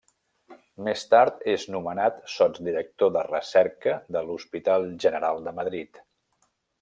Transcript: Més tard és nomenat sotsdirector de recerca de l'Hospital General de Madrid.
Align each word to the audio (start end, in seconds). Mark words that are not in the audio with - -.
Més 0.87 1.03
tard 1.09 1.43
és 1.51 1.65
nomenat 1.75 2.17
sotsdirector 2.37 3.13
de 3.19 3.25
recerca 3.29 3.97
de 4.17 4.27
l'Hospital 4.31 4.89
General 5.07 5.47
de 5.49 5.55
Madrid. 5.63 6.01